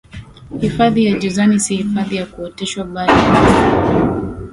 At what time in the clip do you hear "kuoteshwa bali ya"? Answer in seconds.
2.25-3.33